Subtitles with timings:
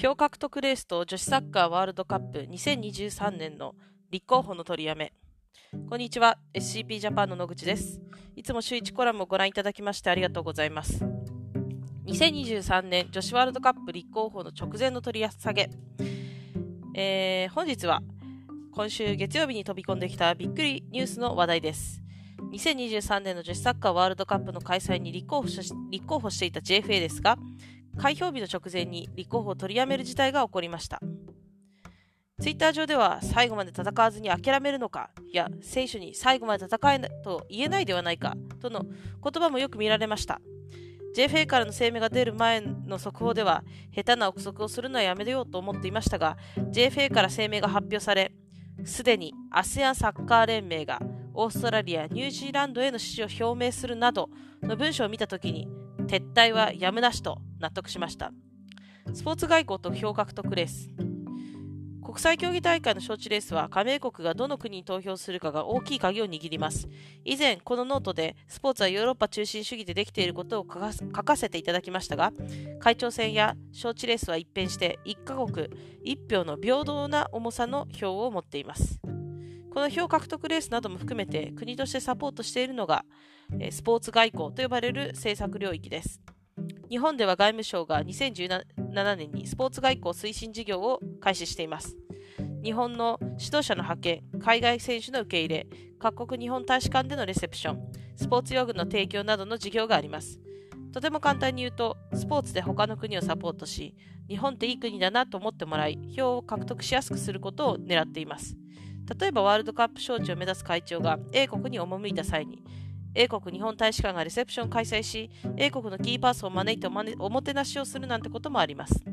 [0.00, 3.74] 票獲得レースと女子サッカーワールドカップ2023年の
[4.10, 5.12] 立候補の取りやめ。
[5.90, 8.00] こんにちは、SCP ジャパンの野口です。
[8.34, 11.04] いつも週1コラムをご覧いただきましてありがとうございます。
[12.06, 15.68] 2023年女子ワールドカップ立候補の直前の取り下げ。
[16.94, 18.00] えー、本日は
[18.72, 22.00] 今週月曜日に飛び込んできたびっくりニュースの話題です。
[22.54, 27.36] 2023年の女子サッカーワールドカップの開催に立候補し立候補していた JFA ですが、
[27.98, 31.00] 開票日の直前に立候補を取りやめる事態が起こりました。
[32.40, 40.40] ツイッター上では最後まで戦わずに諦めるのか、いや、選手に最後まで戦えと言えないではないか、との言葉もよく見られました。
[41.14, 43.62] JFA からの声明が出る前の速報では、
[43.94, 46.38] 下手な憶測をするのはやめようと思っていましたが、
[46.72, 48.32] JFA から声明が発表され、
[48.84, 51.02] すでに ASEAN サッカー連盟が
[51.34, 54.30] オーストラリア、ニュージーランドへの支持を表明するなど
[54.62, 55.68] の文章を見たときに、
[56.06, 58.32] 撤退はやむなしと納得しました。
[59.12, 60.90] スポーツ外交と票獲得レース。
[62.02, 66.88] 国際競技大会の招致レースは加盟国がどの国に投票するかが大きい鍵を握ります。
[67.24, 70.78] 以前、このノートでスポーツはヨーロッパ中心主義でできていることを書
[71.22, 72.32] かせていただきましたが、
[72.80, 75.68] 会長選や招致レースは一変して1カ国
[76.04, 79.00] 1票の平等な重さの票を持っています。
[79.72, 83.04] この票獲得レースなども含めて国としてサポートしているのが
[83.70, 86.20] スポーツ外交と呼ばれる政策領域です。
[86.90, 91.96] 日本では外務省が2017年にスポーツ外交推進事業を開始しています。
[92.64, 95.66] 日本の指導者の派遣、海外選手の受け入れ、
[96.00, 100.40] 各国日本大使館でのレセプション、スポーツ用具の提供などの事業があります。
[100.92, 103.94] とても簡単に言うと、スポーツで他の国をサポートし、
[104.28, 108.56] 日本っていい国だなと思ってもらい、票を獲得しやすくすることを狙っています。
[109.16, 112.64] 例えばワールドカップ招致を目指す会長が A 国に赴いた際に、
[113.14, 116.86] 英国日本大使館がレセプションを開催し、英国のキーパーソンを招いて
[117.18, 119.04] おもてなしをするなんてこともあります。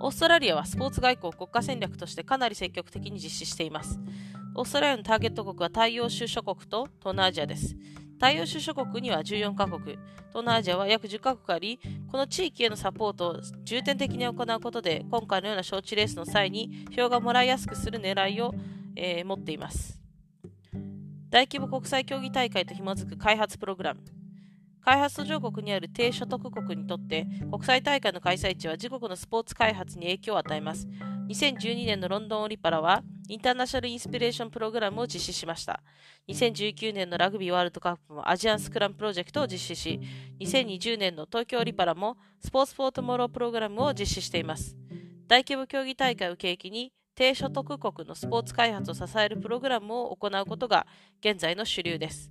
[0.00, 3.98] オーストラリアはスポーツ外交を国家戦略としてかなり積極的に実施しています。
[4.54, 7.76] オーストラリアのターゲット国は太陽州諸国と東南アジアです。
[8.14, 9.98] 太陽州諸国には14カ国、東
[10.36, 11.78] 南アジアは約10カ国あり、
[12.10, 18.54] この地域へのサポートを重点的に行うことで、今回のような招致レースの際に票がもらいやすくする狙いを、
[18.94, 20.05] えー、持っています。
[21.28, 24.00] 大規模国際競技大会と紐づく開発プログラム。
[24.80, 30.86] 開発途上国にある低所得国にとって国際大会の開催地は自国のスポーツ開発に影響を与えます。
[31.28, 35.82] 2012年のロンドンオリパラはインターナショナルインスピレーションプログラムを実施しました。
[36.28, 40.00] 2019年のラグビーワールドカップもアジアンスクラムプロジェクトを実施し、
[40.38, 44.76] 2020年の東京オリパラもスポーツフォートモロープログラムを実施しています。
[45.26, 50.86] 大規模競技大会を契機に低所得国のスポーツ開発を支えるプログラムを行うことが
[51.20, 52.30] 現在の主流です。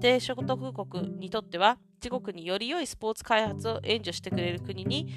[0.00, 5.08] 低所得国にとっては自国により良いスポーツ開発を援助してくれる国に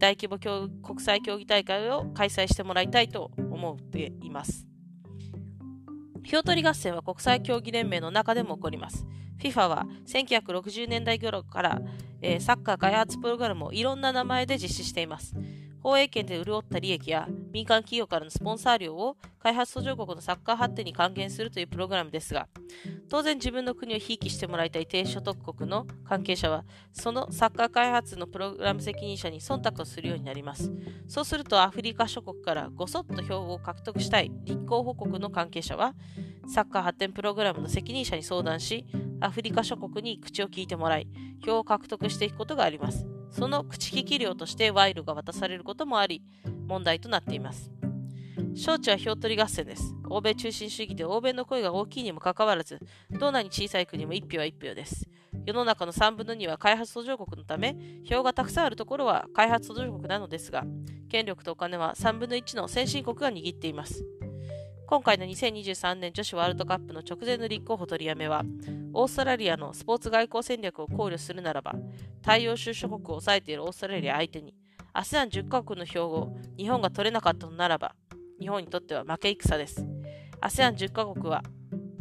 [0.00, 0.38] 大規模
[0.82, 4.66] 国際競技大会を開催してもらいたいと思っています。
[6.24, 9.06] 票取り合戦は国際競技連盟の中でも起こります。
[9.38, 11.80] FIFA は1960年代頃から、
[12.20, 15.34] えー、サッカー開発プログラムをいろんな名前で実施しています。
[15.82, 22.48] 放映権で潤った利益や民間企業からのスポンサー料を開発途上国のサッカー発展に還元するというプログラムですが、
[23.08, 30.72] 当然自分の国をひいきしてもらいたい低所得国の関係者は、そのサッカー開発のプログラム責任者に忖度をするようになります。
[31.08, 35.94] そうするとアフリカ諸国からごそっと票を獲得したい立候補国の関係者は、
[36.46, 38.86] サッカー発展プログラムの責任者に相談し、
[39.20, 41.08] アフリカ諸国に口を聞いてもらい、
[41.44, 43.11] 票を獲得していくことがあります。
[43.32, 46.22] その口利き料として賄賂が渡されることもあり、
[46.68, 47.70] 問題となっています。
[48.54, 49.94] 招致は票取り合戦です。
[50.08, 52.78] 欧米中心主義で欧米の声が大きいにもかかわらず、
[53.10, 55.08] どんなに小さい国も1票は1票です。
[55.46, 60.64] 世の中の3分の2は開発途上国のため、票がたくさんあるところは開発途上国なのですが、
[61.08, 64.04] 権力とお金は3分の1の先進国が握っています。
[64.86, 68.44] 今回の2023年女子ワールドカップの直前の立候補取りやめは、
[68.94, 71.74] オーストラリアのスポーツ外交戦略を考慮するならば、
[72.20, 74.54] 太陽州諸国を抑えているオーストラリア相手に、
[74.94, 77.94] ASEAN10 カ国の票を日本が取れなかったのならば、
[78.40, 79.86] 日本にとっては負け戦です。
[80.42, 81.42] ASEAN10 カ国は、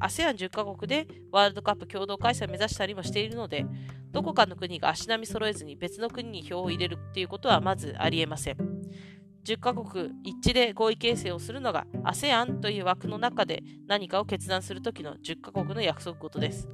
[0.01, 3.65] ASEAN10 カ国でワールドカップ共同開催を目指したりもしているので、
[4.11, 8.57] どこかの国が足並み揃えずに別の国に票を入れるということはまずありえません。
[9.45, 16.67] 10カ国一致で合意形成をするのが ASEAN という枠の中で何かを決断するときの10カ国の約束事です。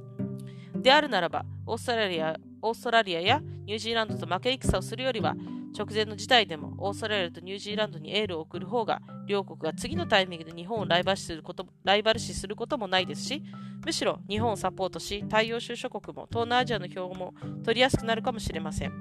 [0.74, 5.34] であるならば、オーストラリアオーストラリアやニュージーランドと負け戦をするよりは、
[5.76, 13.42] 直前の事態でもオーストラリアとニュージーランドにエールを送る方が、両国が次のタイミングで日本をライバル視することライバル視することもないですし、
[13.84, 18.92] むしろ日本をサポートし、太陽州諸国も東南アジアの票も取りやすくなるかもしれません。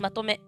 [0.00, 0.40] まとめ。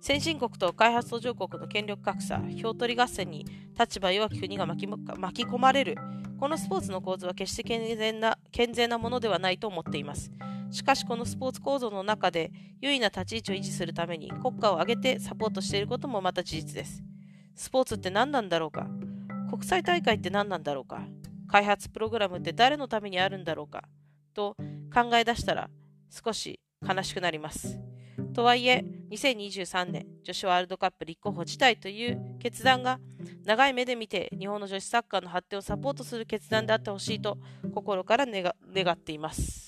[0.00, 3.44] 先進国と開発途上国の権力格差、票取り合戦に
[3.78, 5.96] 立場弱き国が巻き巻き込まれる、
[6.38, 10.30] このスポーツの構図は決して健全な健全なものではないと思っています。
[10.70, 17.02] しかし、このスポーツ構造の中で優位な立ち位置を維持するために国家を挙げてサポートしていることもまた事実です。
[17.54, 18.86] スポーツって何なんだろうか？
[19.50, 21.02] 国際大会って何なんだろうか？
[21.48, 23.82] 開発プログラムって誰のためにあるんだろうか？
[24.32, 24.56] と
[24.94, 25.68] 考え出したら
[26.08, 27.80] 少し悲しくなります。
[28.32, 32.98] とはいえ、2023年女子ワールドカップ立候補自体という決断が
[33.44, 37.38] 長い目で見て日本の女子サッカーの発展をサポートする決断であってほしいと
[37.72, 38.52] 心から願
[38.92, 39.67] っています。